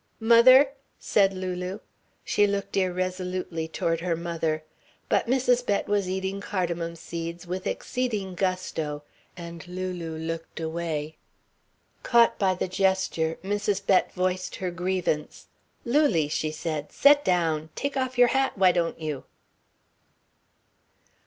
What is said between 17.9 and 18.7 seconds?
off your hat,